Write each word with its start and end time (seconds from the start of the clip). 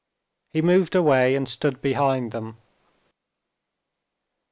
He 0.49 0.63
moved 0.63 0.95
away 0.95 1.35
and 1.35 1.47
stood 1.47 1.79
behind 1.79 2.31
them. 2.31 2.57